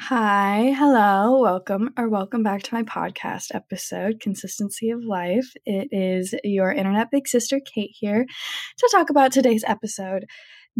[0.00, 5.52] Hi, hello, welcome or welcome back to my podcast episode, Consistency of Life.
[5.66, 10.24] It is your internet big sister, Kate, here to talk about today's episode,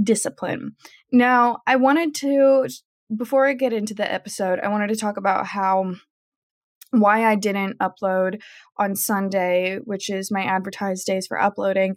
[0.00, 0.76] discipline.
[1.10, 2.68] Now, I wanted to,
[3.14, 5.94] before I get into the episode, I wanted to talk about how
[6.92, 8.40] why I didn't upload
[8.78, 11.96] on Sunday, which is my advertised days for uploading,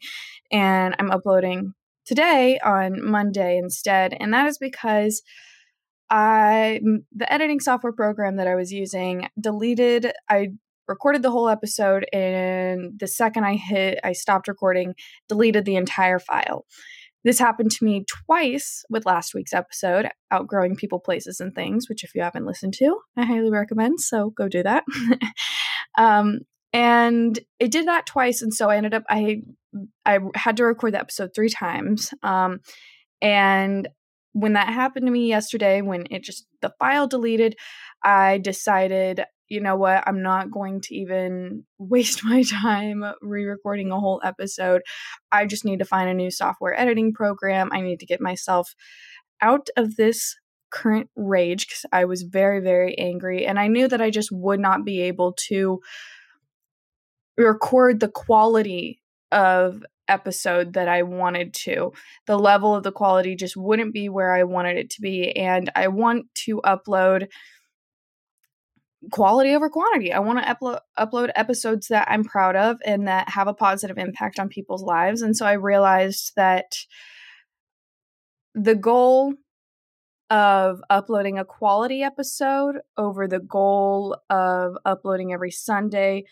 [0.51, 4.17] and I'm uploading today on Monday instead.
[4.19, 5.21] And that is because
[6.11, 6.81] I
[7.15, 10.49] the editing software program that I was using deleted I
[10.87, 14.93] recorded the whole episode and the second I hit I stopped recording
[15.29, 16.65] deleted the entire file.
[17.23, 22.03] This happened to me twice with last week's episode, Outgrowing People, Places, and Things, which,
[22.03, 23.99] if you haven't listened to, I highly recommend.
[24.01, 24.83] So go do that.
[25.99, 26.39] um,
[26.73, 28.41] and it did that twice.
[28.41, 29.43] And so I ended up, I,
[30.03, 32.11] I had to record the episode three times.
[32.23, 32.61] Um,
[33.21, 33.87] and
[34.33, 37.55] when that happened to me yesterday, when it just, the file deleted,
[38.03, 43.91] I decided, you know what, I'm not going to even waste my time re recording
[43.91, 44.81] a whole episode.
[45.31, 47.69] I just need to find a new software editing program.
[47.71, 48.73] I need to get myself
[49.41, 50.35] out of this
[50.71, 53.45] current rage because I was very, very angry.
[53.45, 55.81] And I knew that I just would not be able to
[57.37, 61.93] record the quality of episode that I wanted to.
[62.27, 65.35] The level of the quality just wouldn't be where I wanted it to be.
[65.35, 67.27] And I want to upload
[69.11, 70.13] quality over quantity.
[70.13, 73.97] I want to upload upload episodes that I'm proud of and that have a positive
[73.97, 75.21] impact on people's lives.
[75.21, 76.77] And so I realized that
[78.53, 79.33] the goal
[80.29, 86.25] of uploading a quality episode over the goal of uploading every Sunday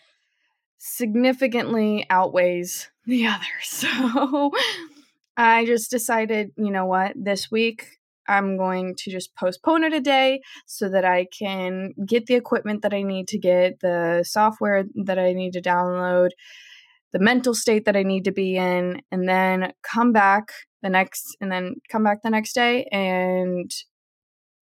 [0.78, 3.44] significantly outweighs the other.
[3.62, 4.50] So
[5.36, 10.00] I just decided, you know what, this week I'm going to just postpone it a
[10.00, 14.84] day so that I can get the equipment that I need to get, the software
[15.04, 16.30] that I need to download,
[17.12, 21.36] the mental state that I need to be in, and then come back the next
[21.40, 23.70] and then come back the next day and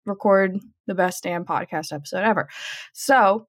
[0.06, 2.48] record the best damn podcast episode ever.
[2.94, 3.48] So,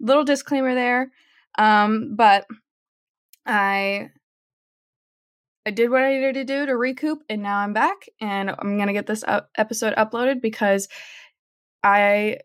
[0.00, 1.10] little disclaimer there.
[1.58, 2.46] Um, but
[3.46, 4.10] I
[5.64, 8.78] I did what I needed to do to recoup, and now I'm back, and I'm
[8.78, 10.88] gonna get this up- episode uploaded because
[11.84, 12.38] I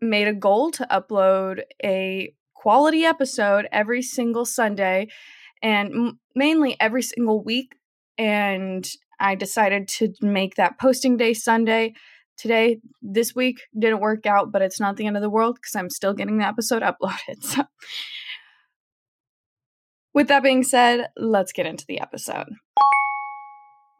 [0.00, 5.08] made a goal to upload a quality episode every single Sunday,
[5.62, 7.74] and m- mainly every single week.
[8.16, 8.88] And
[9.20, 11.94] I decided to make that posting day Sunday.
[12.36, 15.74] Today, this week didn't work out, but it's not the end of the world because
[15.74, 17.42] I'm still getting the episode uploaded.
[17.42, 17.64] So
[20.18, 22.48] with that being said, let's get into the episode.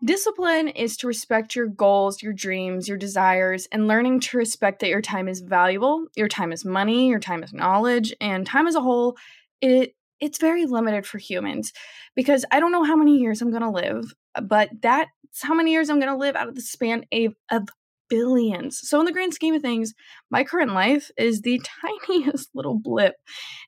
[0.04, 4.88] Discipline is to respect your goals, your dreams, your desires, and learning to respect that
[4.88, 8.74] your time is valuable, your time is money, your time is knowledge, and time as
[8.74, 9.16] a whole,
[9.60, 11.72] it it's very limited for humans
[12.16, 14.12] because I don't know how many years I'm going to live,
[14.42, 15.08] but that's
[15.40, 17.68] how many years I'm going to live out of the span of, of
[18.10, 18.80] billions.
[18.82, 19.94] So in the grand scheme of things,
[20.32, 21.60] my current life is the
[22.08, 23.14] tiniest little blip.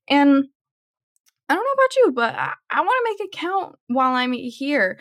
[0.08, 0.46] And
[1.50, 4.32] I don't know about you, but I, I want to make it count while I'm
[4.32, 5.00] here.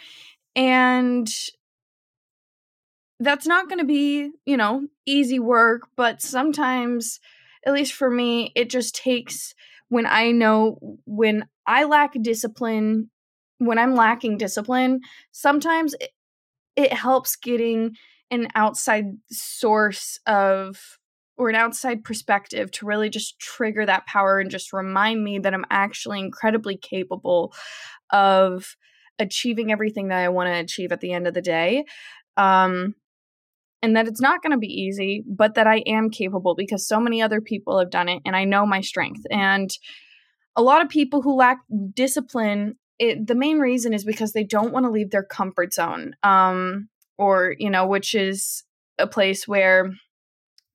[0.56, 1.30] And
[3.20, 7.20] that's not going to be, you know, easy work, but sometimes,
[7.68, 9.54] at least for me, it just takes
[9.90, 13.12] when I know when I lack discipline,
[13.60, 16.10] when I'm lacking discipline, sometimes it,
[16.76, 17.96] it helps getting
[18.32, 20.98] an outside source of
[21.40, 25.54] or an outside perspective to really just trigger that power and just remind me that
[25.54, 27.54] I'm actually incredibly capable
[28.12, 28.76] of
[29.18, 31.86] achieving everything that I want to achieve at the end of the day.
[32.36, 32.94] Um,
[33.82, 37.00] and that it's not going to be easy, but that I am capable because so
[37.00, 39.22] many other people have done it and I know my strength.
[39.32, 39.70] And
[40.58, 41.60] a lot of people who lack
[41.94, 46.16] discipline, it, the main reason is because they don't want to leave their comfort zone,
[46.22, 48.66] um, or, you know, which is
[48.98, 49.92] a place where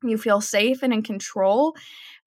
[0.09, 1.75] you feel safe and in control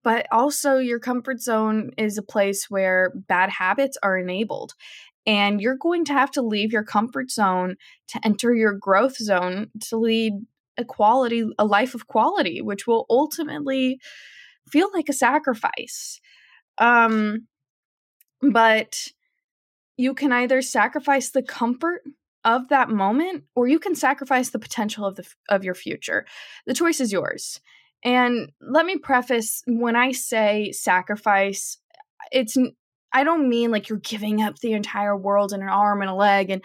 [0.04, 4.74] but also your comfort zone is a place where bad habits are enabled
[5.26, 7.76] and you're going to have to leave your comfort zone
[8.08, 10.32] to enter your growth zone to lead
[10.78, 14.00] a quality a life of quality which will ultimately
[14.70, 16.20] feel like a sacrifice.
[16.78, 17.46] Um
[18.40, 19.08] but
[19.96, 22.02] you can either sacrifice the comfort
[22.48, 26.24] of that moment or you can sacrifice the potential of the of your future
[26.66, 27.60] the choice is yours
[28.02, 31.76] and let me preface when i say sacrifice
[32.32, 32.56] it's
[33.12, 36.14] i don't mean like you're giving up the entire world and an arm and a
[36.14, 36.64] leg and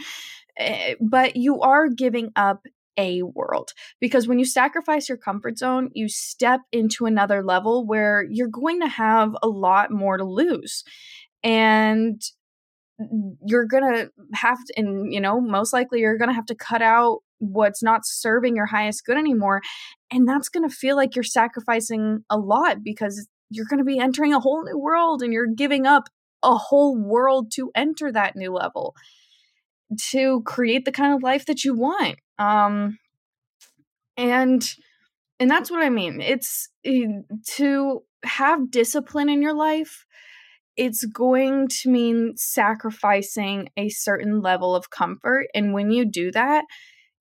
[0.59, 2.61] uh, but you are giving up
[2.95, 3.71] a world.
[3.99, 8.79] Because when you sacrifice your comfort zone, you step into another level where you're going
[8.81, 10.83] to have a lot more to lose.
[11.43, 12.21] And
[13.45, 16.55] you're going to have to, and you know, most likely you're going to have to
[16.55, 19.61] cut out what's not serving your highest good anymore.
[20.11, 23.99] And that's going to feel like you're sacrificing a lot because you're going to be
[23.99, 26.09] entering a whole new world and you're giving up
[26.41, 28.95] a whole world to enter that new level
[30.11, 32.97] to create the kind of life that you want um
[34.17, 34.73] and
[35.39, 37.05] and that's what i mean it's eh,
[37.45, 40.05] to have discipline in your life
[40.75, 46.65] it's going to mean sacrificing a certain level of comfort and when you do that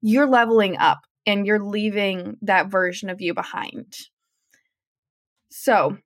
[0.00, 3.94] you're leveling up and you're leaving that version of you behind
[5.50, 5.96] so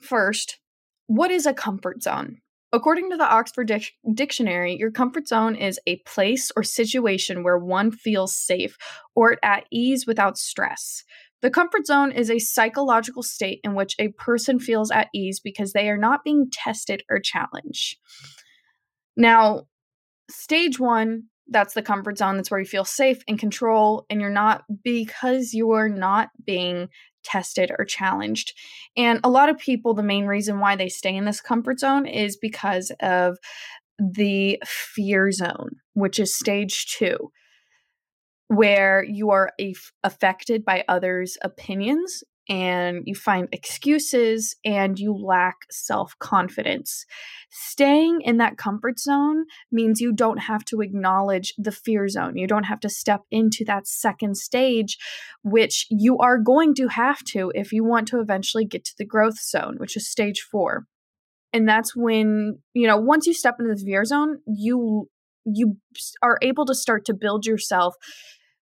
[0.00, 0.58] first
[1.06, 2.38] what is a comfort zone
[2.74, 7.58] According to the Oxford Dic- Dictionary, your comfort zone is a place or situation where
[7.58, 8.78] one feels safe
[9.14, 11.04] or at ease without stress.
[11.42, 15.72] The comfort zone is a psychological state in which a person feels at ease because
[15.72, 17.98] they are not being tested or challenged.
[19.16, 19.64] Now,
[20.30, 22.36] stage one, that's the comfort zone.
[22.36, 26.88] That's where you feel safe and control, and you're not because you are not being
[27.24, 28.54] tested or challenged.
[28.96, 32.06] And a lot of people, the main reason why they stay in this comfort zone
[32.06, 33.38] is because of
[33.98, 37.30] the fear zone, which is stage two,
[38.54, 45.56] where you are af- affected by others' opinions and you find excuses and you lack
[45.70, 47.06] self confidence.
[47.50, 52.36] Staying in that comfort zone means you don't have to acknowledge the fear zone.
[52.36, 54.98] You don't have to step into that second stage,
[55.42, 59.06] which you are going to have to if you want to eventually get to the
[59.06, 60.86] growth zone, which is stage four.
[61.54, 65.08] And that's when, you know, once you step into the fear zone, you
[65.44, 65.76] you
[66.22, 67.96] are able to start to build yourself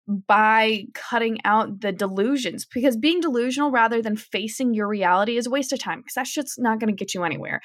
[0.08, 5.50] by cutting out the delusions because being delusional rather than facing your reality is a
[5.50, 7.60] waste of time because that's just not going to get you anywhere.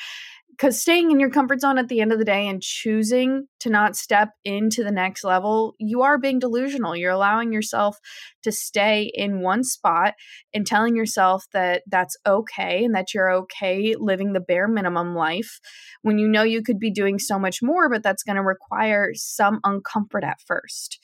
[0.50, 3.70] Because staying in your comfort zone at the end of the day and choosing to
[3.70, 6.96] not step into the next level you are being delusional.
[6.96, 7.98] You're allowing yourself
[8.44, 10.16] to stay in one spot
[10.54, 15.60] and telling yourself that that's okay and that you're okay living the bare minimum life
[16.02, 19.12] when you know you could be doing so much more but that's going to require
[19.14, 21.00] some uncomfort at first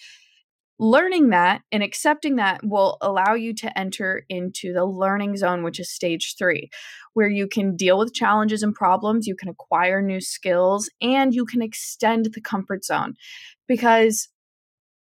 [0.80, 5.80] learning that and accepting that will allow you to enter into the learning zone, which
[5.80, 6.70] is stage three,
[7.14, 11.46] where you can deal with challenges and problems, you can acquire new skills, and you
[11.46, 13.16] can extend the comfort zone
[13.68, 14.30] because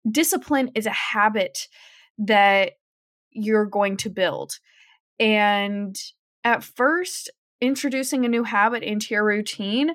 [0.09, 1.67] discipline is a habit
[2.17, 2.73] that
[3.29, 4.53] you're going to build.
[5.19, 5.95] And
[6.43, 7.29] at first,
[7.61, 9.93] introducing a new habit into your routine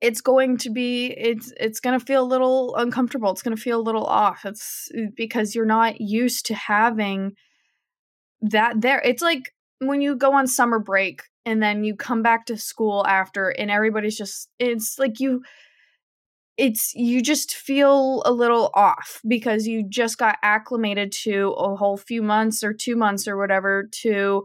[0.00, 3.62] it's going to be it's it's going to feel a little uncomfortable it's going to
[3.62, 7.32] feel a little off it's uh, because you're not used to having
[8.40, 12.46] that there it's like when you go on summer break and then you come back
[12.46, 15.42] to school after and everybody's just it's like you
[16.56, 21.96] it's you just feel a little off because you just got acclimated to a whole
[21.96, 24.44] few months or 2 months or whatever to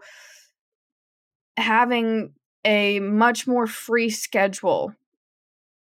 [1.57, 2.33] having
[2.65, 4.93] a much more free schedule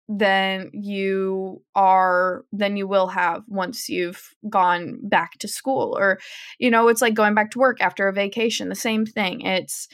[0.08, 6.20] than you are than you will have once you've gone back to school or
[6.60, 9.42] you know it's like going back to work after a vacation the same thing.
[9.42, 9.88] It's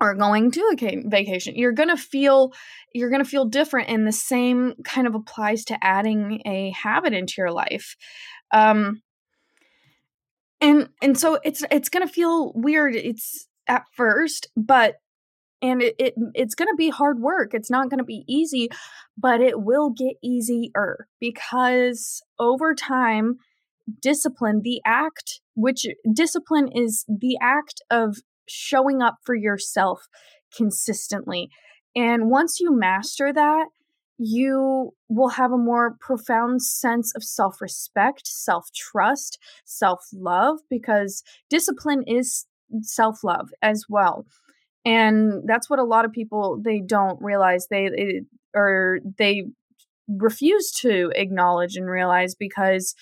[0.00, 1.54] or going to a vacation.
[1.54, 2.52] You're going to feel
[2.92, 7.12] you're going to feel different and the same kind of applies to adding a habit
[7.12, 7.96] into your life.
[8.52, 9.02] Um
[10.60, 14.96] and and so it's it's going to feel weird it's at first but
[15.62, 18.68] and it, it it's going to be hard work it's not going to be easy
[19.16, 23.36] but it will get easier because over time
[24.00, 28.16] discipline the act which discipline is the act of
[28.48, 30.02] showing up for yourself
[30.54, 31.48] consistently
[31.94, 33.66] and once you master that
[34.18, 41.24] you will have a more profound sense of self respect, self trust, self love, because
[41.50, 42.46] discipline is
[42.82, 44.24] self love as well
[44.84, 47.66] and that's what a lot of people they don't realize.
[47.70, 48.20] They, they
[48.54, 49.44] or they
[50.08, 52.94] refuse to acknowledge and realize because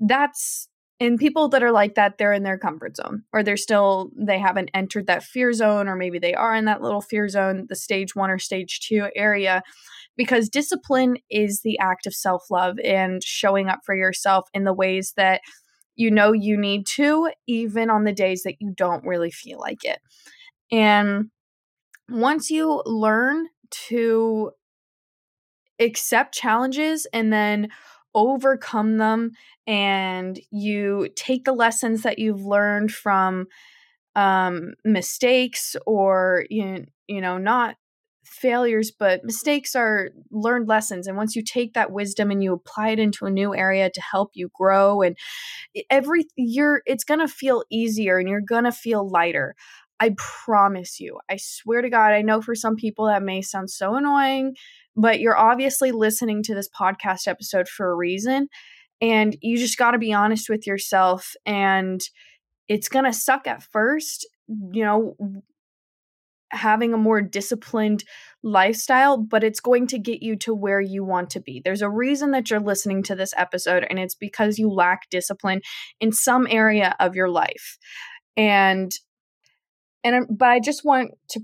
[0.00, 0.68] that's
[1.00, 4.38] and people that are like that they're in their comfort zone or they're still they
[4.38, 7.74] haven't entered that fear zone or maybe they are in that little fear zone the
[7.74, 9.62] stage 1 or stage 2 area
[10.16, 15.14] because discipline is the act of self-love and showing up for yourself in the ways
[15.16, 15.40] that
[15.96, 19.84] you know you need to even on the days that you don't really feel like
[19.84, 19.98] it
[20.70, 21.30] and
[22.08, 23.48] once you learn
[23.88, 24.52] to
[25.80, 27.68] accept challenges and then
[28.14, 29.32] overcome them
[29.66, 33.46] and you take the lessons that you've learned from
[34.14, 37.76] um, mistakes or you, you know not
[38.24, 41.06] failures but mistakes are learned lessons.
[41.06, 44.00] And once you take that wisdom and you apply it into a new area to
[44.00, 45.16] help you grow and
[45.90, 49.54] every you're it's to feel easier and you're to feel lighter
[50.00, 53.70] i promise you i swear to god i know for some people that may sound
[53.70, 54.54] so annoying
[54.96, 58.48] but you're obviously listening to this podcast episode for a reason
[59.00, 62.00] and you just got to be honest with yourself and
[62.68, 64.26] it's going to suck at first
[64.72, 65.16] you know
[66.54, 68.04] having a more disciplined
[68.42, 71.60] lifestyle, but it's going to get you to where you want to be.
[71.62, 75.60] There's a reason that you're listening to this episode, and it's because you lack discipline
[76.00, 77.78] in some area of your life.
[78.36, 78.92] And
[80.04, 81.40] and but I just want to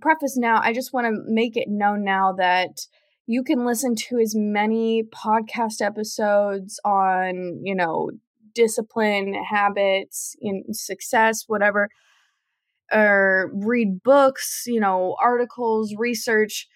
[0.00, 2.86] preface now, I just want to make it known now that
[3.26, 8.10] you can listen to as many podcast episodes on, you know,
[8.54, 11.88] discipline, habits, in success, whatever
[12.92, 16.68] or read books, you know, articles, research,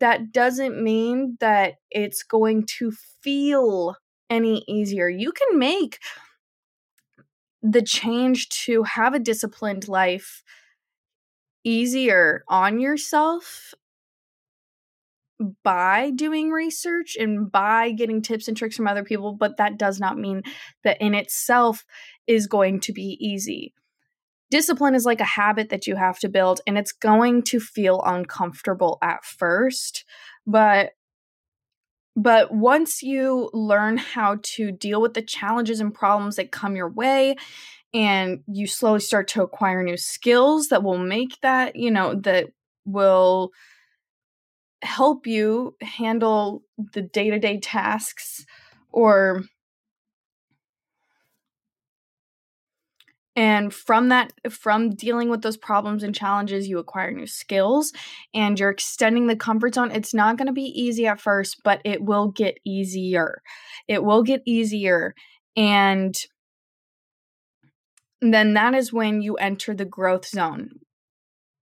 [0.00, 3.96] that doesn't mean that it's going to feel
[4.28, 5.08] any easier.
[5.08, 5.98] You can make
[7.62, 10.42] the change to have a disciplined life
[11.64, 13.74] easier on yourself
[15.62, 19.98] by doing research and by getting tips and tricks from other people, but that does
[19.98, 20.42] not mean
[20.84, 21.84] that in itself
[22.26, 23.74] is going to be easy.
[24.50, 28.00] Discipline is like a habit that you have to build and it's going to feel
[28.04, 30.04] uncomfortable at first
[30.46, 30.90] but
[32.16, 36.88] but once you learn how to deal with the challenges and problems that come your
[36.88, 37.34] way
[37.94, 42.48] and you slowly start to acquire new skills that will make that you know that
[42.84, 43.50] will
[44.82, 48.44] help you handle the day-to-day tasks
[48.90, 49.42] or
[53.36, 57.92] and from that from dealing with those problems and challenges you acquire new skills
[58.32, 59.90] and you're extending the comfort zone.
[59.90, 63.42] It's not going to be easy at first but it will get easier.
[63.88, 65.14] It will get easier
[65.56, 66.14] and
[68.32, 70.80] then that is when you enter the growth zone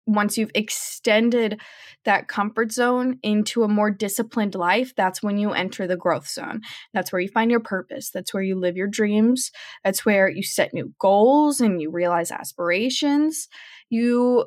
[0.08, 1.62] once you've extended
[2.06, 6.62] that comfort zone into a more disciplined life, that's when you enter the growth zone.
[6.94, 8.10] That's where you find your purpose.
[8.10, 9.52] That's where you live your dreams.
[9.84, 13.50] That's where you set new goals and you realize aspirations.
[13.90, 14.46] You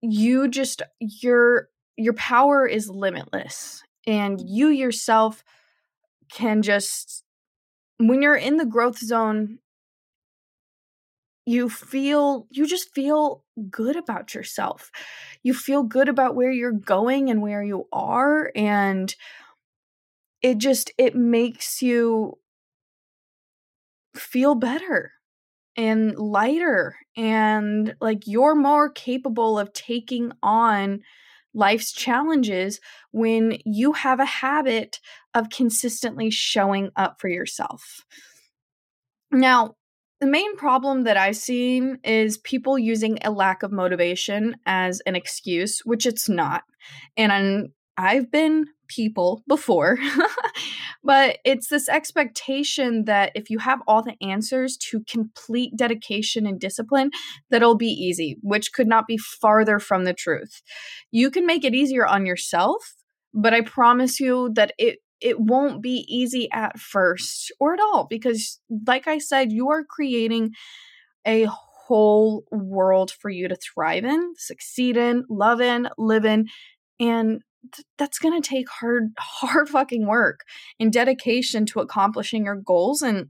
[0.00, 5.42] you just your your power is limitless and you yourself
[6.30, 7.24] can just
[7.98, 9.58] when you're in the growth zone
[11.48, 14.90] you feel you just feel good about yourself.
[15.42, 19.14] You feel good about where you're going and where you are and
[20.42, 22.38] it just it makes you
[24.16, 25.12] feel better
[25.76, 31.00] and lighter and like you're more capable of taking on
[31.54, 32.80] life's challenges
[33.12, 35.00] when you have a habit
[35.34, 38.04] of consistently showing up for yourself.
[39.30, 39.76] Now,
[40.20, 45.14] the main problem that I've seen is people using a lack of motivation as an
[45.14, 46.62] excuse, which it's not.
[47.16, 49.98] And I'm, I've been people before,
[51.04, 56.58] but it's this expectation that if you have all the answers to complete dedication and
[56.58, 57.10] discipline,
[57.50, 60.62] that it'll be easy, which could not be farther from the truth.
[61.12, 62.94] You can make it easier on yourself,
[63.34, 68.06] but I promise you that it it won't be easy at first or at all
[68.08, 70.50] because like i said you are creating
[71.26, 76.46] a whole world for you to thrive in succeed in love in live in
[77.00, 77.40] and
[77.74, 80.40] th- that's going to take hard hard fucking work
[80.78, 83.28] and dedication to accomplishing your goals and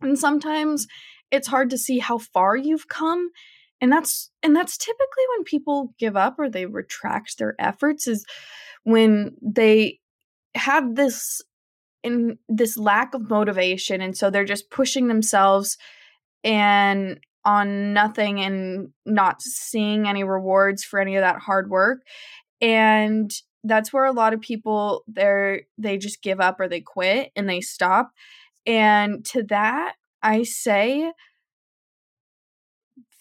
[0.00, 0.86] and sometimes
[1.30, 3.30] it's hard to see how far you've come
[3.80, 8.24] and that's and that's typically when people give up or they retract their efforts is
[8.84, 9.98] when they
[10.54, 11.40] have this
[12.02, 15.78] in this lack of motivation and so they're just pushing themselves
[16.42, 22.02] and on nothing and not seeing any rewards for any of that hard work.
[22.60, 23.30] And
[23.64, 27.48] that's where a lot of people they're they just give up or they quit and
[27.48, 28.10] they stop.
[28.66, 31.12] And to that i say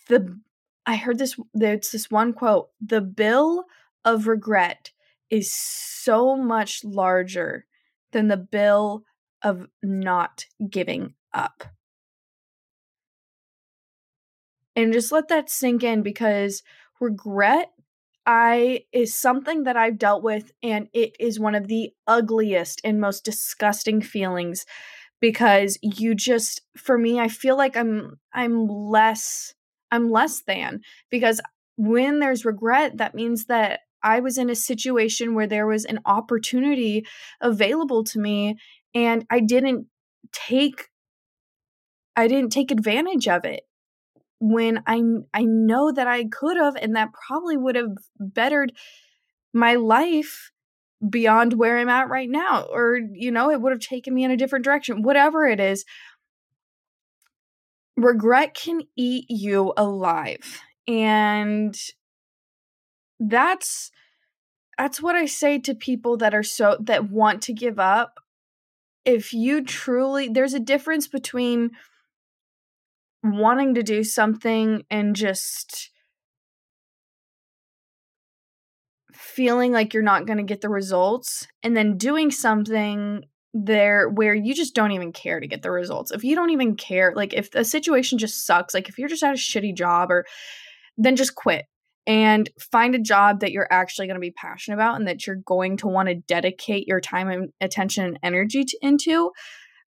[0.07, 0.39] the
[0.85, 3.65] i heard this there's this one quote the bill
[4.05, 4.91] of regret
[5.31, 7.65] is so much larger
[8.11, 9.03] than the bill
[9.41, 11.63] of not giving up.
[14.75, 16.63] And just let that sink in because
[17.00, 17.71] regret,
[18.25, 23.01] I is something that I've dealt with and it is one of the ugliest and
[23.01, 24.65] most disgusting feelings
[25.21, 29.53] because you just for me I feel like I'm I'm less
[29.91, 31.41] I'm less than because
[31.77, 36.00] when there's regret that means that I was in a situation where there was an
[36.05, 37.05] opportunity
[37.39, 38.58] available to me
[38.93, 39.88] and I didn't
[40.31, 40.89] take
[42.15, 43.63] I didn't take advantage of it
[44.39, 45.01] when I
[45.34, 48.74] I know that I could have and that probably would have bettered
[49.53, 50.51] my life
[51.08, 54.31] beyond where I'm at right now or you know it would have taken me in
[54.31, 55.86] a different direction whatever it is.
[57.98, 61.77] Regret can eat you alive and
[63.21, 63.91] that's
[64.77, 68.19] that's what I say to people that are so that want to give up
[69.05, 71.71] if you truly there's a difference between
[73.23, 75.91] wanting to do something and just
[79.13, 83.23] feeling like you're not going to get the results and then doing something
[83.53, 86.11] there where you just don't even care to get the results.
[86.11, 89.23] If you don't even care, like if the situation just sucks, like if you're just
[89.23, 90.25] at a shitty job or
[90.97, 91.65] then just quit
[92.08, 95.41] and find a job that you're actually going to be passionate about and that you're
[95.46, 99.31] going to want to dedicate your time and attention and energy to, into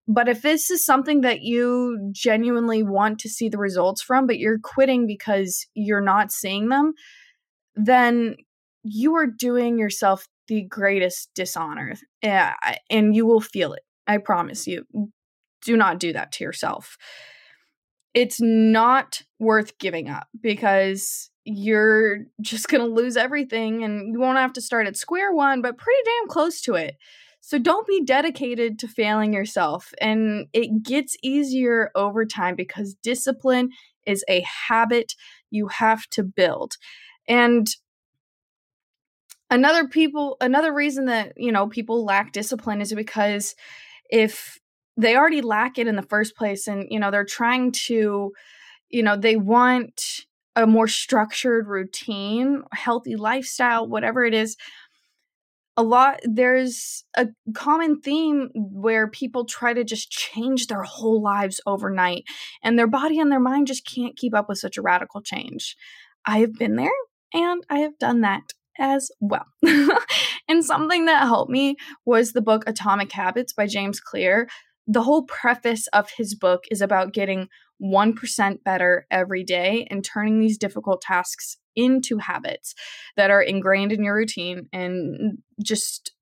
[0.09, 4.39] but if this is something that you genuinely want to see the results from, but
[4.39, 6.93] you're quitting because you're not seeing them,
[7.77, 8.37] then
[8.83, 11.95] you are doing yourself the greatest dishonor.
[12.23, 12.53] Eh,
[12.91, 13.83] and you will feel it.
[14.07, 14.85] I promise you.
[15.65, 16.97] Do not do that to yourself.
[18.13, 24.39] It's not worth giving up because you're just going to lose everything and you won't
[24.39, 26.97] have to start at square one, but pretty damn close to it.
[27.41, 29.93] So don't be dedicated to failing yourself.
[30.01, 33.71] And it gets easier over time because discipline
[34.07, 35.15] is a habit
[35.51, 36.75] you have to build.
[37.27, 37.67] And
[39.51, 43.57] another people another reason that, you know, people lack discipline is because
[44.09, 44.59] if
[44.97, 48.33] they already lack it in the first place and, you know, they're trying to,
[48.89, 54.57] you know, they want a more structured routine, healthy lifestyle, whatever it is,
[55.77, 61.61] a lot there's a common theme where people try to just change their whole lives
[61.67, 62.25] overnight
[62.63, 65.77] and their body and their mind just can't keep up with such a radical change.
[66.27, 66.91] I have been there
[67.33, 69.47] and I have done that as well.
[70.49, 74.49] and something that helped me was the book Atomic Habits by James Clear.
[74.87, 77.49] The whole preface of his book is about getting
[77.83, 82.75] 1% better every day and turning these difficult tasks into habits
[83.17, 86.13] that are ingrained in your routine and just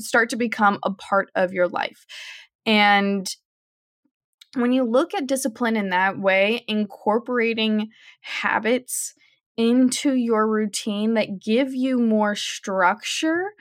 [0.00, 2.06] start to become a part of your life.
[2.66, 3.28] And
[4.54, 7.90] when you look at discipline in that way, incorporating
[8.20, 9.14] habits
[9.56, 13.52] into your routine that give you more structure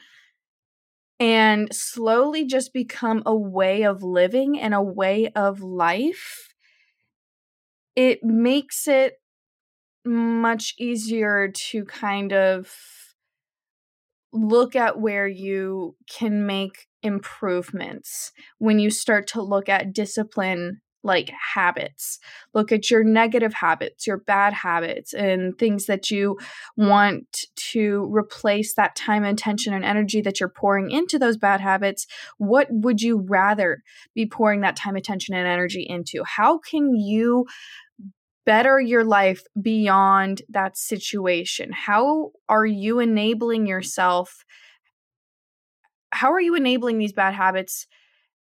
[1.19, 6.49] and slowly just become a way of living and a way of life,
[7.95, 9.19] it makes it
[10.05, 12.71] much easier to kind of
[14.31, 18.31] look at where you can make improvements.
[18.57, 22.19] When you start to look at discipline like habits.
[22.53, 26.37] Look at your negative habits, your bad habits, and things that you
[26.77, 32.07] want to replace that time, attention, and energy that you're pouring into those bad habits.
[32.37, 33.83] What would you rather
[34.15, 36.23] be pouring that time, attention, and energy into?
[36.23, 37.45] How can you
[38.45, 41.71] better your life beyond that situation?
[41.73, 44.43] How are you enabling yourself?
[46.11, 47.87] How are you enabling these bad habits?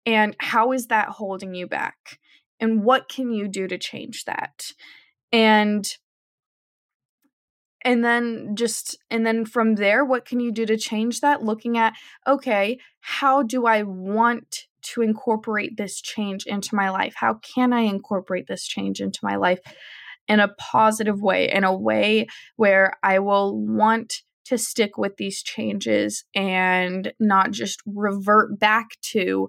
[0.07, 2.19] And how is that holding you back?
[2.61, 4.73] And what can you do to change that?
[5.33, 5.87] And
[7.83, 11.79] and then just and then from there what can you do to change that looking
[11.79, 11.95] at
[12.27, 17.15] okay how do i want to incorporate this change into my life?
[17.17, 19.61] How can I incorporate this change into my life
[20.29, 25.43] in a positive way, in a way where I will want to stick with these
[25.43, 29.49] changes and not just revert back to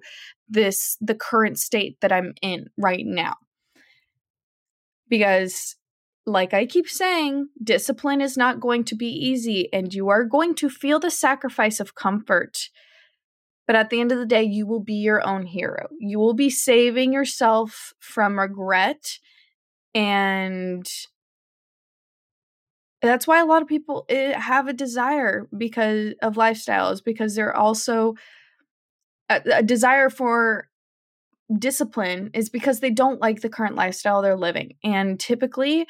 [0.49, 3.35] this the current state that I'm in right now.
[5.09, 5.75] Because
[6.25, 10.55] like I keep saying, discipline is not going to be easy and you are going
[10.55, 12.69] to feel the sacrifice of comfort
[13.71, 15.87] but at the end of the day, you will be your own hero.
[15.97, 19.17] You will be saving yourself from regret.
[19.95, 20.85] And
[23.01, 27.55] that's why a lot of people eh, have a desire because of lifestyles, because they're
[27.55, 28.15] also
[29.29, 30.67] a, a desire for
[31.57, 34.73] discipline is because they don't like the current lifestyle they're living.
[34.83, 35.87] And typically,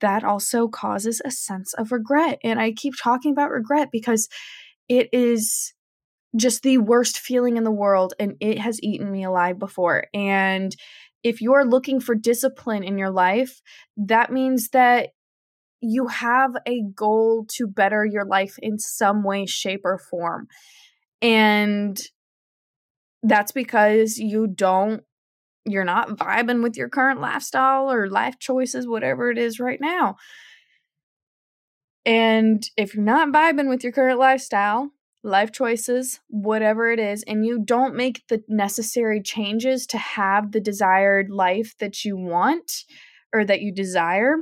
[0.00, 2.38] that also causes a sense of regret.
[2.44, 4.28] And I keep talking about regret because
[4.88, 5.72] it is
[6.36, 10.06] just the worst feeling in the world and it has eaten me alive before.
[10.12, 10.74] And
[11.22, 13.62] if you're looking for discipline in your life,
[13.96, 15.10] that means that
[15.80, 20.48] you have a goal to better your life in some way, shape, or form.
[21.22, 22.00] And
[23.22, 25.02] that's because you don't,
[25.64, 30.16] you're not vibing with your current lifestyle or life choices, whatever it is right now.
[32.04, 34.92] And if you're not vibing with your current lifestyle,
[35.24, 40.60] life choices, whatever it is, and you don't make the necessary changes to have the
[40.60, 42.84] desired life that you want
[43.32, 44.36] or that you desire,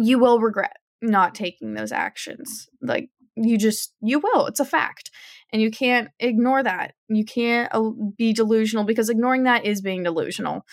[0.00, 2.68] you will regret not taking those actions.
[2.80, 4.46] Like you just you will.
[4.46, 5.10] It's a fact.
[5.52, 6.94] And you can't ignore that.
[7.08, 10.64] You can't uh, be delusional because ignoring that is being delusional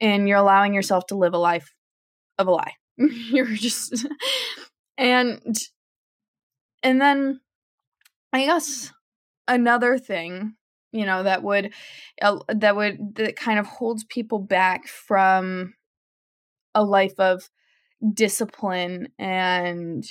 [0.00, 1.74] and you're allowing yourself to live a life
[2.38, 2.72] of a lie.
[2.96, 4.06] you're just
[4.98, 5.56] and
[6.82, 7.40] and then
[8.32, 8.92] I guess
[9.46, 10.54] another thing,
[10.92, 11.72] you know, that would
[12.20, 15.74] uh, that would that kind of holds people back from
[16.74, 17.50] a life of
[18.14, 20.04] discipline and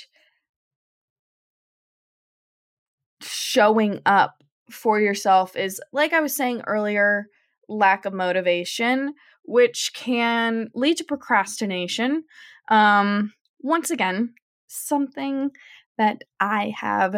[3.20, 7.26] showing up for yourself is like I was saying earlier,
[7.68, 12.24] lack of motivation, which can lead to procrastination.
[12.68, 14.34] Um, once again,
[14.66, 15.50] something
[15.98, 17.16] that I have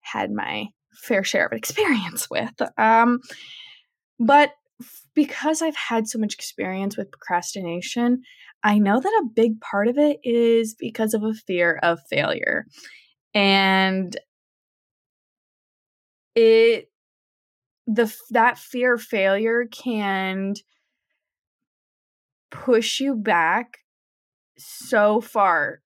[0.00, 2.54] had my fair share of experience with.
[2.76, 3.20] Um,
[4.18, 4.52] but
[5.14, 8.22] because I've had so much experience with procrastination,
[8.62, 12.66] I know that a big part of it is because of a fear of failure.
[13.34, 14.16] And
[16.34, 16.90] it
[17.86, 20.54] the that fear of failure can
[22.50, 23.78] push you back
[24.58, 25.80] so far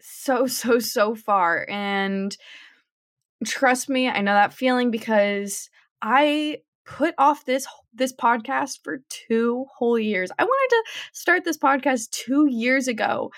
[0.00, 2.36] so so so far and
[3.44, 5.70] trust me i know that feeling because
[6.02, 6.58] i
[6.90, 10.30] put off this this podcast for two whole years.
[10.38, 13.30] I wanted to start this podcast two years ago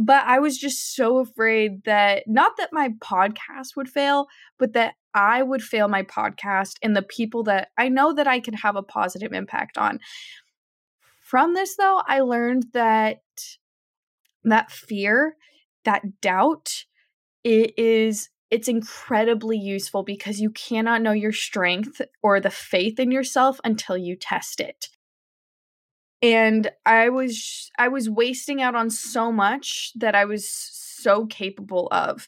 [0.00, 4.94] but i was just so afraid that not that my podcast would fail but that
[5.12, 8.76] i would fail my podcast and the people that i know that i could have
[8.76, 9.98] a positive impact on.
[11.20, 13.18] From this though i learned that
[14.44, 15.36] that fear
[15.84, 16.84] that doubt
[17.42, 23.10] it is it's incredibly useful because you cannot know your strength or the faith in
[23.10, 24.88] yourself until you test it.
[26.22, 31.88] And I was I was wasting out on so much that I was so capable
[31.92, 32.26] of.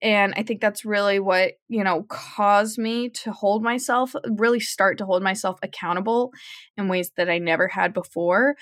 [0.00, 4.96] And I think that's really what, you know, caused me to hold myself, really start
[4.98, 6.32] to hold myself accountable
[6.76, 8.54] in ways that I never had before.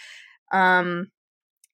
[0.50, 1.08] Um,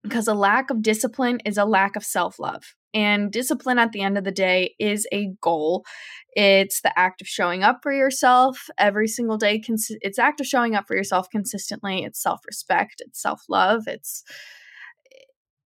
[0.03, 2.73] because a lack of discipline is a lack of self love.
[2.93, 5.86] And discipline at the end of the day is a goal.
[6.34, 9.62] It's the act of showing up for yourself every single day.
[9.67, 12.04] It's act of showing up for yourself consistently.
[12.04, 12.95] It's self respect.
[12.99, 13.88] It's self love.
[13.88, 14.23] It's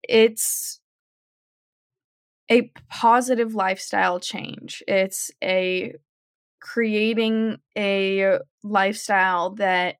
[0.03, 0.79] it's
[2.49, 4.83] a positive lifestyle change.
[4.87, 5.93] It's a
[6.61, 9.97] creating a lifestyle that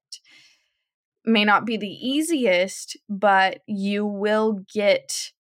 [1.26, 5.32] may not be the easiest, but you will get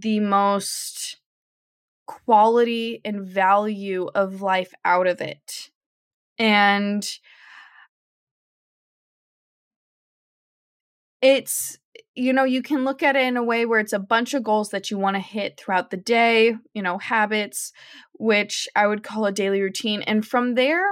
[0.00, 1.18] the most
[2.06, 5.70] quality and value of life out of it.
[6.38, 7.06] And
[11.22, 11.78] it's
[12.14, 14.42] you know you can look at it in a way where it's a bunch of
[14.42, 17.72] goals that you want to hit throughout the day you know habits
[18.14, 20.84] which i would call a daily routine and from there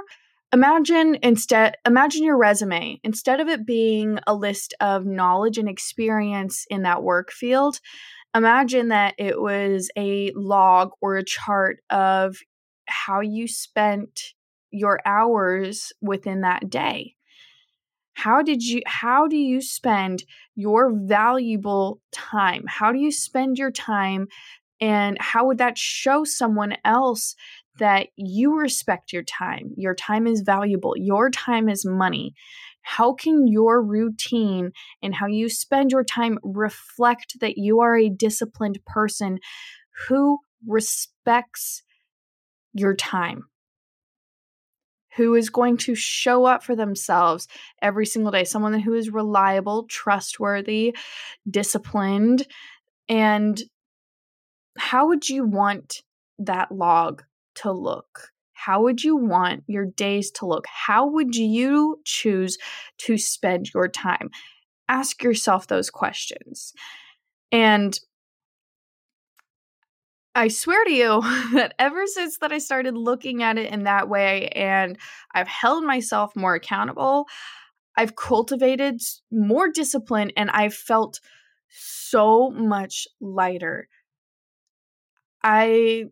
[0.52, 6.64] imagine instead imagine your resume instead of it being a list of knowledge and experience
[6.70, 7.80] in that work field
[8.34, 12.36] imagine that it was a log or a chart of
[12.86, 14.34] how you spent
[14.70, 17.14] your hours within that day.
[18.14, 22.64] How did you how do you spend your valuable time?
[22.68, 24.26] How do you spend your time
[24.80, 27.34] and how would that show someone else
[27.78, 29.72] that you respect your time?
[29.76, 30.94] Your time is valuable.
[30.96, 32.34] Your time is money
[32.96, 38.08] how can your routine and how you spend your time reflect that you are a
[38.10, 39.38] disciplined person
[40.08, 41.84] who respects
[42.72, 43.44] your time?
[45.16, 47.46] Who is going to show up for themselves
[47.80, 48.42] every single day?
[48.42, 50.96] Someone who is reliable, trustworthy,
[51.48, 52.44] disciplined.
[53.08, 53.62] And
[54.76, 56.02] how would you want
[56.40, 57.22] that log
[57.56, 58.30] to look?
[58.64, 60.66] How would you want your days to look?
[60.66, 62.58] How would you choose
[62.98, 64.30] to spend your time?
[64.88, 66.74] Ask yourself those questions.
[67.50, 67.98] And
[70.34, 71.20] I swear to you
[71.54, 74.98] that ever since that I started looking at it in that way and
[75.34, 77.26] I've held myself more accountable,
[77.96, 79.00] I've cultivated
[79.32, 81.20] more discipline and I've felt
[81.68, 83.88] so much lighter.
[85.42, 86.10] I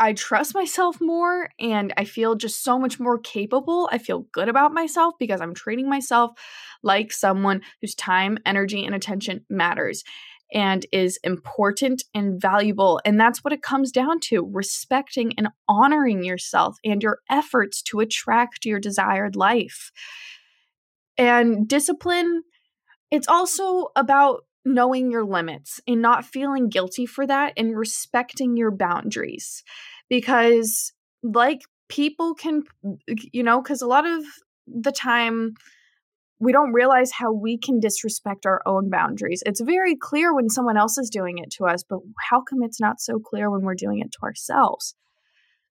[0.00, 3.86] I trust myself more and I feel just so much more capable.
[3.92, 6.32] I feel good about myself because I'm treating myself
[6.82, 10.02] like someone whose time, energy, and attention matters
[10.52, 12.98] and is important and valuable.
[13.04, 18.00] And that's what it comes down to respecting and honoring yourself and your efforts to
[18.00, 19.92] attract your desired life.
[21.18, 22.42] And discipline,
[23.10, 28.70] it's also about knowing your limits and not feeling guilty for that and respecting your
[28.70, 29.62] boundaries.
[30.08, 30.92] Because,
[31.22, 32.62] like, people can,
[33.32, 34.24] you know, because a lot of
[34.66, 35.54] the time,
[36.38, 39.42] we don't realize how we can disrespect our own boundaries.
[39.44, 42.80] It's very clear when someone else is doing it to us, but how come it's
[42.80, 44.94] not so clear when we're doing it to ourselves?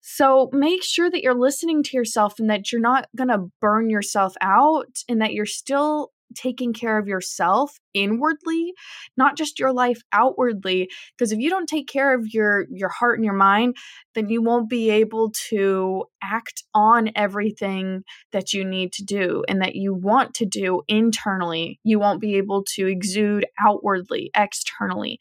[0.02, 3.90] So make sure that you're listening to yourself and that you're not going to burn
[3.90, 8.74] yourself out and that you're still taking care of yourself inwardly
[9.18, 13.18] not just your life outwardly because if you don't take care of your your heart
[13.18, 13.76] and your mind
[14.16, 19.62] then you won't be able to act on everything that you need to do and
[19.62, 21.80] that you want to do internally.
[21.84, 25.20] You won't be able to exude outwardly externally.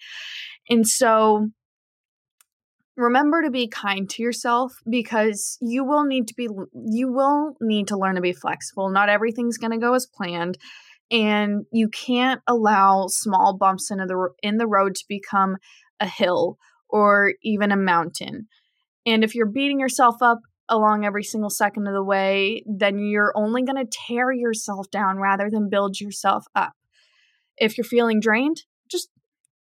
[0.68, 1.49] And so
[2.97, 7.88] remember to be kind to yourself because you will need to be you will need
[7.88, 8.90] to learn to be flexible.
[8.90, 10.59] Not everything's going to go as planned
[11.11, 15.57] and you can't allow small bumps into the in the road to become
[16.01, 18.49] a hill or even a mountain.
[19.07, 23.33] And if you're beating yourself up along every single second of the way, then you're
[23.35, 26.73] only going to tear yourself down rather than build yourself up.
[27.57, 29.09] If you're feeling drained, just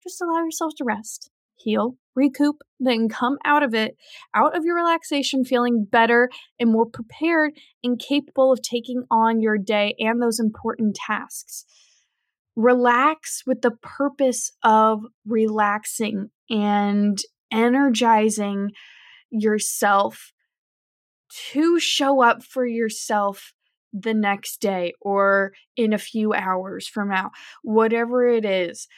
[0.03, 3.97] just allow yourself to rest heal, recoup, then come out of it,
[4.35, 9.59] out of your relaxation, feeling better and more prepared and capable of taking on your
[9.59, 11.65] day and those important tasks.
[12.57, 17.19] Relax with the purpose of relaxing and
[17.53, 18.71] energizing
[19.31, 20.33] yourself
[21.53, 23.53] to show up for yourself
[23.93, 27.31] the next day or in a few hours from now,
[27.63, 28.89] whatever it is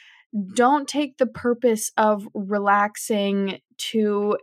[0.53, 4.37] don't take the purpose of relaxing to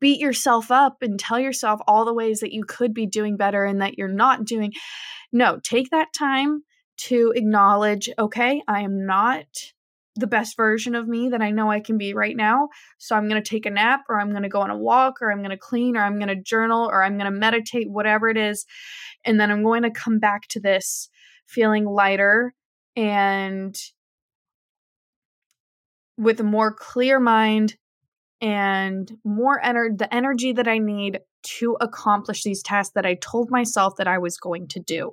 [0.00, 3.64] beat yourself up and tell yourself all the ways that you could be doing better
[3.64, 4.72] and that you're not doing.
[5.32, 6.62] No, take that time
[6.96, 9.46] to acknowledge, okay, I am not
[10.16, 12.68] the best version of me that I know I can be right now.
[12.98, 15.20] So I'm going to take a nap or I'm going to go on a walk
[15.20, 17.90] or I'm going to clean or I'm going to journal or I'm going to meditate,
[17.90, 18.64] whatever it is.
[19.24, 21.08] And then I'm going to come back to this
[21.46, 22.54] feeling lighter
[22.94, 23.76] and
[26.16, 27.76] with a more clear mind
[28.40, 33.50] and more ener- the energy that I need to accomplish these tasks that I told
[33.50, 35.12] myself that I was going to do.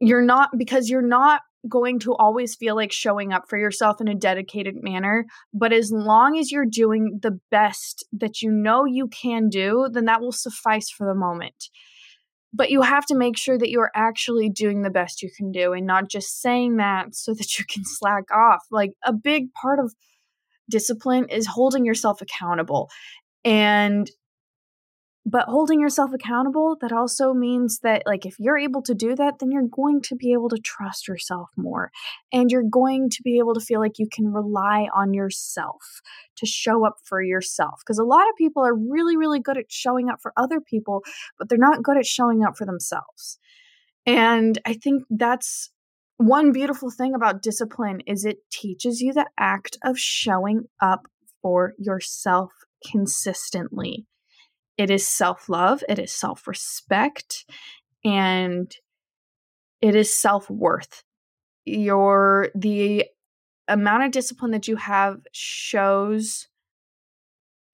[0.00, 4.08] You're not because you're not going to always feel like showing up for yourself in
[4.08, 9.08] a dedicated manner, but as long as you're doing the best that you know you
[9.08, 11.68] can do, then that will suffice for the moment
[12.52, 15.72] but you have to make sure that you're actually doing the best you can do
[15.72, 18.64] and not just saying that so that you can slack off.
[18.70, 19.94] Like a big part of
[20.68, 22.90] discipline is holding yourself accountable.
[23.44, 24.10] And
[25.26, 29.38] but holding yourself accountable that also means that like if you're able to do that
[29.38, 31.90] then you're going to be able to trust yourself more
[32.32, 36.00] and you're going to be able to feel like you can rely on yourself
[36.36, 39.70] to show up for yourself because a lot of people are really really good at
[39.70, 41.02] showing up for other people
[41.38, 43.38] but they're not good at showing up for themselves.
[44.06, 45.70] And i think that's
[46.16, 51.06] one beautiful thing about discipline is it teaches you the act of showing up
[51.40, 52.50] for yourself
[52.90, 54.06] consistently
[54.80, 57.44] it is self love, it is self respect,
[58.02, 58.74] and
[59.82, 61.04] it is self worth.
[61.66, 63.04] Your the
[63.68, 66.48] amount of discipline that you have shows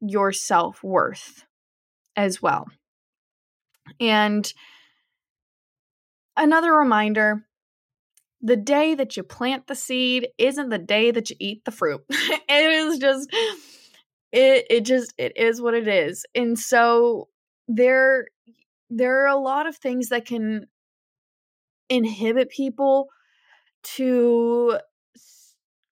[0.00, 1.44] your self worth
[2.16, 2.66] as well.
[4.00, 4.52] And
[6.36, 7.46] another reminder
[8.42, 12.02] the day that you plant the seed isn't the day that you eat the fruit.
[12.10, 13.30] it is just
[14.32, 16.24] it it just it is what it is.
[16.34, 17.28] And so
[17.68, 18.26] there
[18.90, 20.66] there are a lot of things that can
[21.88, 23.08] inhibit people
[23.82, 24.78] to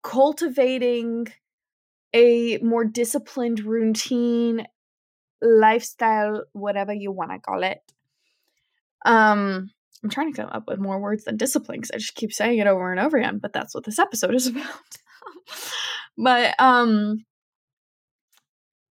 [0.03, 1.27] cultivating
[2.15, 4.67] a more disciplined routine
[5.43, 7.81] lifestyle whatever you want to call it.
[9.05, 9.71] Um
[10.03, 12.59] i'm trying to come up with more words than discipline because i just keep saying
[12.59, 14.65] it over and over again but that's what this episode is about.
[16.17, 17.25] But um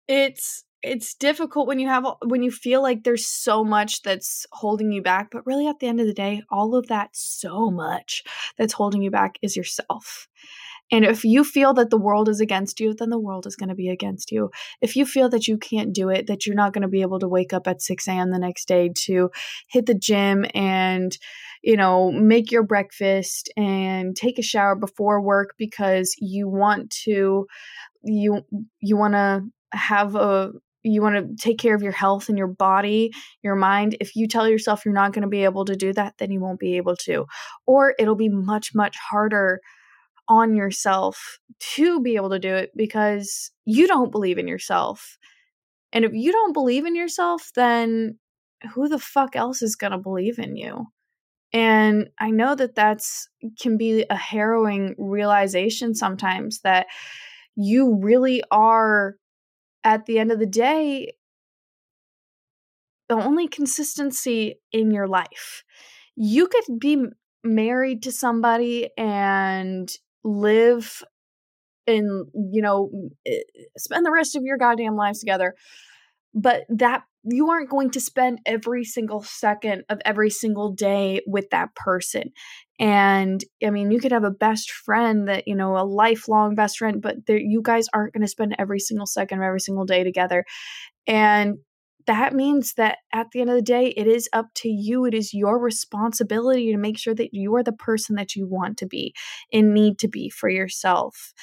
[0.07, 4.91] it's it's difficult when you have when you feel like there's so much that's holding
[4.91, 8.23] you back but really at the end of the day all of that so much
[8.57, 10.27] that's holding you back is yourself.
[10.89, 13.69] And if you feel that the world is against you then the world is going
[13.69, 14.51] to be against you.
[14.81, 17.19] If you feel that you can't do it that you're not going to be able
[17.19, 19.31] to wake up at 6 a.m the next day to
[19.67, 21.17] hit the gym and
[21.63, 27.47] you know make your breakfast and take a shower before work because you want to
[28.03, 28.41] you
[28.79, 29.41] you want to
[29.73, 30.51] have a
[30.83, 33.11] you want to take care of your health and your body,
[33.43, 33.97] your mind.
[33.99, 36.39] If you tell yourself you're not going to be able to do that, then you
[36.39, 37.25] won't be able to.
[37.65, 39.59] Or it'll be much, much harder
[40.29, 41.39] on yourself
[41.75, 45.17] to be able to do it because you don't believe in yourself.
[45.93, 48.17] And if you don't believe in yourself, then
[48.73, 50.85] who the fuck else is going to believe in you?
[51.53, 53.29] And I know that that's
[53.61, 56.87] can be a harrowing realization sometimes that
[57.55, 59.15] you really are
[59.83, 61.13] at the end of the day
[63.09, 65.63] the only consistency in your life.
[66.15, 67.05] You could be
[67.43, 69.89] married to somebody and
[70.23, 71.03] live
[71.87, 72.91] and you know
[73.27, 73.39] eh,
[73.77, 75.55] spend the rest of your goddamn lives together
[76.33, 81.49] but that you aren't going to spend every single second of every single day with
[81.51, 82.31] that person.
[82.79, 86.77] And i mean you could have a best friend that you know a lifelong best
[86.77, 90.03] friend but you guys aren't going to spend every single second of every single day
[90.03, 90.45] together.
[91.07, 91.57] And
[92.05, 95.13] that means that at the end of the day it is up to you it
[95.13, 98.87] is your responsibility to make sure that you are the person that you want to
[98.87, 99.13] be
[99.51, 101.33] and need to be for yourself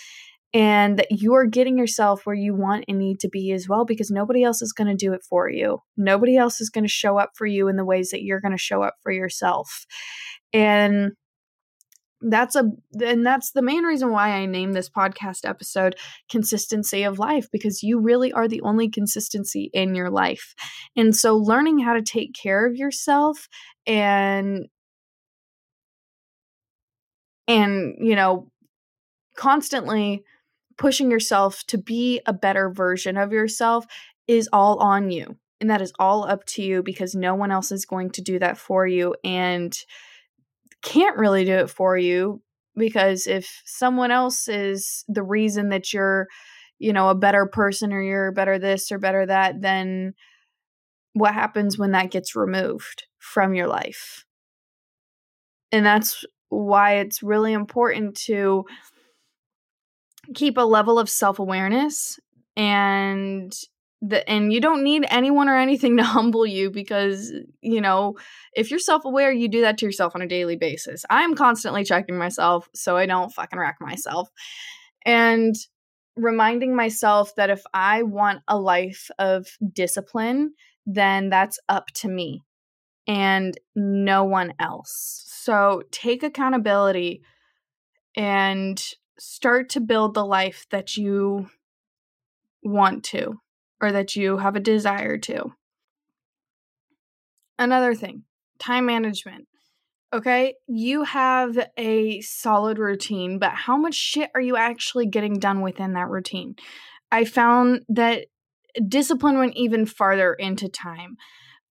[0.55, 3.85] and that you are getting yourself where you want and need to be as well
[3.85, 5.81] because nobody else is going to do it for you.
[5.97, 8.53] Nobody else is going to show up for you in the ways that you're going
[8.53, 9.85] to show up for yourself.
[10.53, 11.13] And
[12.27, 12.65] that's a
[13.03, 15.97] and that's the main reason why I named this podcast episode
[16.31, 20.55] consistency of life because you really are the only consistency in your life.
[20.97, 23.49] And so learning how to take care of yourself
[23.87, 24.69] and
[27.47, 28.49] and you know
[29.37, 30.23] constantly
[30.77, 33.87] pushing yourself to be a better version of yourself
[34.27, 35.37] is all on you.
[35.61, 38.39] And that is all up to you because no one else is going to do
[38.39, 39.77] that for you and
[40.83, 42.43] can't really do it for you
[42.77, 46.27] because if someone else is the reason that you're,
[46.79, 50.15] you know, a better person or you're better this or better that, then
[51.13, 54.25] what happens when that gets removed from your life?
[55.73, 58.65] And that's why it's really important to
[60.35, 62.19] keep a level of self-awareness
[62.57, 63.53] and
[64.01, 68.17] the and you don't need anyone or anything to humble you because you know
[68.55, 71.05] if you're self-aware you do that to yourself on a daily basis.
[71.11, 74.29] I'm constantly checking myself so i don't fucking wreck myself.
[75.07, 75.55] And
[76.17, 80.53] reminding myself that if i want a life of discipline
[80.87, 82.43] then that's up to me
[83.07, 85.25] and no one else.
[85.27, 87.23] So take accountability
[88.17, 88.83] and
[89.19, 91.49] start to build the life that you
[92.63, 93.41] want to
[93.81, 95.53] or that you have a desire to.
[97.59, 98.25] Another thing,
[98.59, 99.47] time management.
[100.13, 105.61] Okay, you have a solid routine, but how much shit are you actually getting done
[105.61, 106.55] within that routine?
[107.11, 108.27] I found that
[108.89, 111.17] discipline went even farther into time,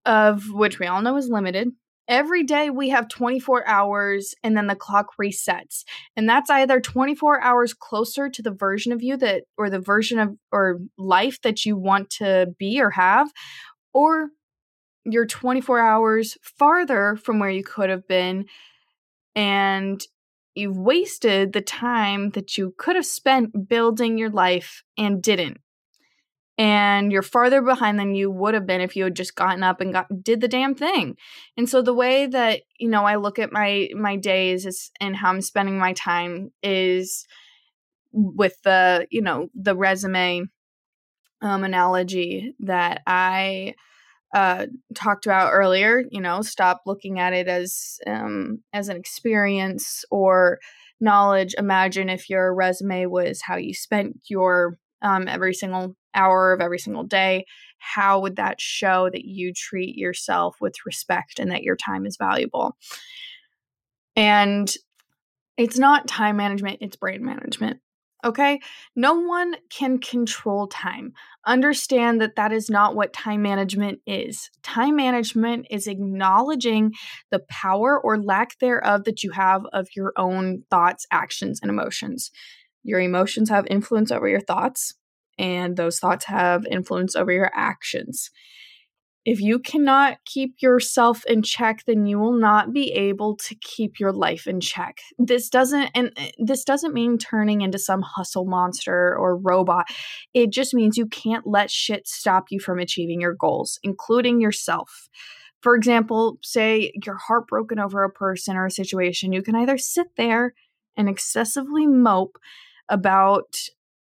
[0.06, 1.69] of which we all know is limited
[2.08, 5.84] every day we have 24 hours and then the clock resets
[6.16, 10.20] and that's either 24 hours closer to the version of you that or the version
[10.20, 13.30] of or life that you want to be or have
[13.94, 14.30] or
[15.06, 18.46] you're 24 hours farther from where you could have been
[19.36, 20.06] and
[20.56, 25.58] you've wasted the time that you could have spent building your life and didn't
[26.58, 29.82] and you're farther behind than you would have been if you had just gotten up
[29.82, 31.18] and got did the damn thing.
[31.58, 35.16] And so the way that you know I look at my my days is, and
[35.16, 37.26] how I'm spending my time is
[38.12, 40.44] with the you know the resume
[41.42, 43.74] um, analogy that I
[44.34, 46.04] uh, talked about earlier.
[46.12, 50.60] You know, stop looking at it as um, as an experience or
[51.02, 51.56] knowledge.
[51.58, 56.79] Imagine if your resume was how you spent your um, every single hour of every
[56.79, 57.45] single day,
[57.77, 62.17] how would that show that you treat yourself with respect and that your time is
[62.17, 62.77] valuable?
[64.15, 64.73] And
[65.58, 67.79] it's not time management, it's brain management.
[68.25, 68.62] Okay?
[68.95, 71.12] No one can control time.
[71.45, 74.49] Understand that that is not what time management is.
[74.62, 76.93] Time management is acknowledging
[77.31, 82.31] the power or lack thereof that you have of your own thoughts, actions, and emotions.
[82.84, 84.94] Your emotions have influence over your thoughts
[85.38, 88.29] and those thoughts have influence over your actions.
[89.25, 93.98] If you cannot keep yourself in check, then you will not be able to keep
[93.98, 94.98] your life in check.
[95.17, 99.86] This doesn't and eh, this doesn't mean turning into some hustle monster or robot.
[100.34, 105.08] It just means you can't let shit stop you from achieving your goals, including yourself.
[105.62, 110.08] For example, say you're heartbroken over a person or a situation, you can either sit
[110.17, 110.54] there
[110.98, 112.38] and excessively mope
[112.94, 113.56] about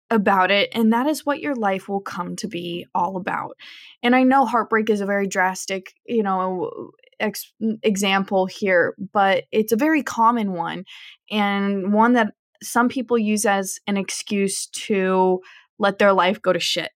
[0.10, 3.58] about it and that is what your life will come to be all about.
[4.02, 6.72] And i know heartbreak is a very drastic you know
[7.20, 7.52] ex-
[7.84, 10.86] example here but it's a very common one
[11.30, 15.42] and one that some people use as an excuse to
[15.80, 16.92] let their life go to shit.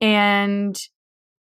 [0.00, 0.78] And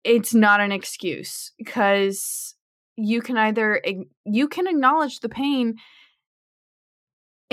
[0.05, 2.55] it's not an excuse because
[2.97, 3.83] you can either
[4.25, 5.77] you can acknowledge the pain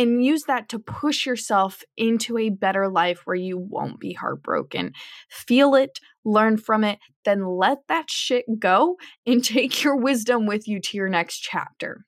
[0.02, 4.94] and use that to push yourself into a better life where you won't be heartbroken.
[5.30, 10.68] Feel it, learn from it, then let that shit go and take your wisdom with
[10.68, 12.06] you to your next chapter.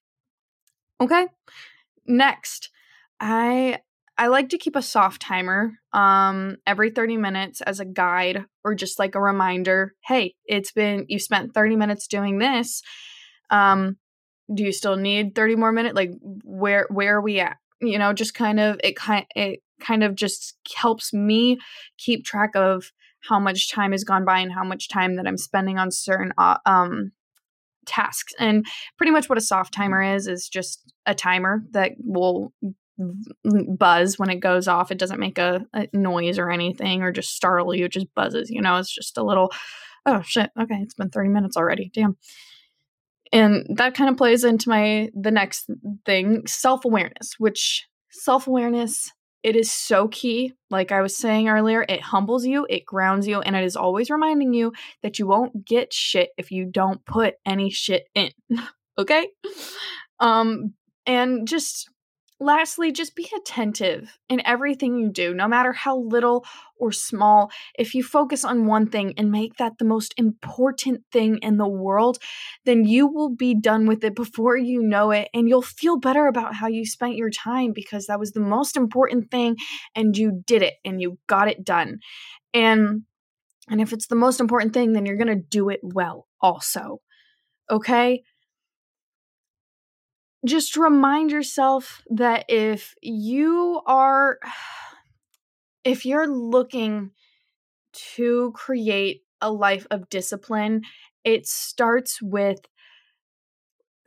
[1.00, 1.28] Okay?
[2.08, 2.70] Next,
[3.20, 3.80] I
[4.16, 8.76] I like to keep a soft timer um every 30 minutes as a guide or
[8.76, 12.82] just like a reminder, hey, it's been you spent 30 minutes doing this.
[13.50, 13.98] Um
[14.54, 15.96] do you still need 30 more minutes?
[15.96, 16.12] Like
[16.44, 17.58] where where are we at?
[17.82, 21.58] You know just kind of it kind it kind of just helps me
[21.98, 22.92] keep track of
[23.28, 26.34] how much time has gone by and how much time that I'm spending on certain
[26.38, 27.12] uh, um
[27.86, 28.34] tasks.
[28.40, 28.66] And
[28.98, 32.54] pretty much what a soft timer is is just a timer that will
[33.78, 34.92] buzz when it goes off.
[34.92, 37.86] It doesn't make a, a, noise or anything or just startle you.
[37.86, 39.52] It just buzzes, you know, it's just a little,
[40.06, 41.92] oh shit, okay, it's been 30 minutes already.
[41.94, 42.18] Damn
[43.34, 45.70] and that kind of plays into my the next
[46.06, 49.12] thing self-awareness which self-awareness
[49.42, 50.54] it is so key.
[50.70, 54.10] Like i was saying earlier it humbles you it grounds you and it is always
[54.10, 54.72] reminding you
[55.02, 58.32] that you won't get shit if you don't put any shit in.
[58.96, 59.28] Okay?
[60.20, 60.76] Um
[61.08, 61.90] and just
[62.44, 66.46] Lastly, just be attentive in everything you do, no matter how little
[66.78, 67.50] or small.
[67.80, 71.68] If you focus on one thing and make that the most important thing in the
[71.68, 72.18] world,
[72.66, 75.30] then you will be done with it before you know it.
[75.34, 78.76] And you'll feel better about how you spent your time because that was the most
[78.76, 79.56] important thing
[79.96, 82.00] and you did it and you got it done.
[82.54, 83.04] And
[83.70, 87.00] and if it's the most important thing, then you're going to do it well also.
[87.72, 88.24] Okay?
[90.46, 94.40] Just remind yourself that if you are
[95.84, 97.12] if you're looking
[97.94, 100.82] to create a life of discipline,
[101.26, 102.60] it starts with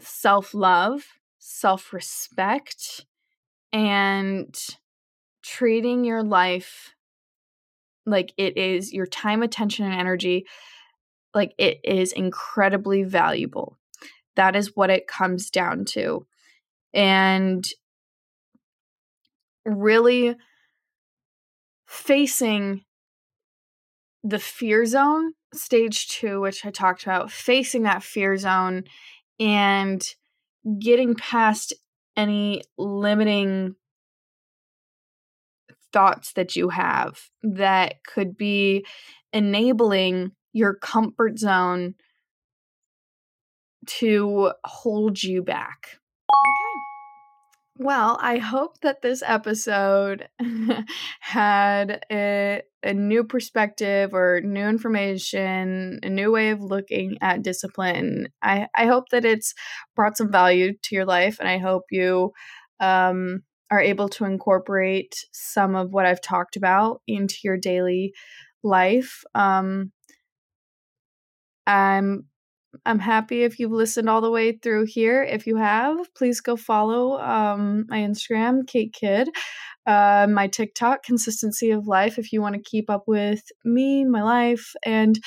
[0.00, 1.04] self-love,
[1.38, 3.04] self-respect,
[3.72, 4.58] and
[5.42, 6.94] treating your life
[8.06, 10.46] like it is your time, attention, and energy
[11.34, 13.76] like it is incredibly valuable.
[14.36, 16.26] That is what it comes down to.
[16.94, 17.66] And
[19.64, 20.36] really
[21.86, 22.84] facing
[24.22, 28.84] the fear zone, stage two, which I talked about, facing that fear zone
[29.38, 30.02] and
[30.80, 31.72] getting past
[32.16, 33.74] any limiting
[35.92, 38.84] thoughts that you have that could be
[39.32, 41.94] enabling your comfort zone
[43.86, 45.98] to hold you back.
[46.30, 46.76] Okay.
[47.78, 50.28] Well, I hope that this episode
[51.20, 58.28] had a, a new perspective or new information, a new way of looking at discipline.
[58.42, 59.52] I, I hope that it's
[59.94, 62.32] brought some value to your life, and I hope you
[62.80, 68.14] um, are able to incorporate some of what I've talked about into your daily
[68.62, 69.22] life.
[69.34, 69.92] Um,
[71.66, 72.24] I'm
[72.84, 75.22] I'm happy if you've listened all the way through here.
[75.22, 79.28] If you have, please go follow um, my Instagram, Kate Kidd,
[79.86, 84.22] uh, my TikTok, Consistency of Life, if you want to keep up with me, my
[84.22, 85.18] life, and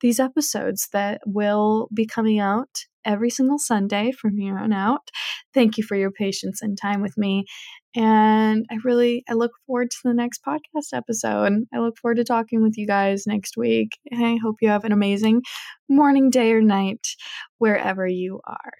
[0.00, 2.68] these episodes that will be coming out
[3.04, 5.08] every single Sunday from here on out.
[5.54, 7.46] Thank you for your patience and time with me.
[7.98, 11.64] And I really I look forward to the next podcast episode.
[11.74, 13.98] I look forward to talking with you guys next week.
[14.12, 15.42] I hope you have an amazing
[15.88, 17.06] morning, day, or night,
[17.58, 18.72] wherever you are.